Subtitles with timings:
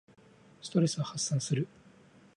[0.63, 1.67] ストレスを発散する。